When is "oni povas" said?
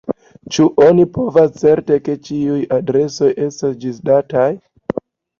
0.83-1.51